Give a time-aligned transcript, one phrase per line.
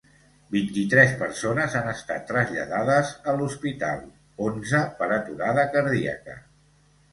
[0.53, 4.03] Vint-i-tres persones han estat traslladades a l’hospital,
[4.49, 6.39] onze per aturada cardíaca.